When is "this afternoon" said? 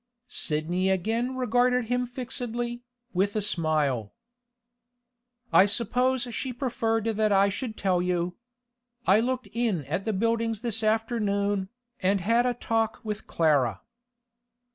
10.61-11.69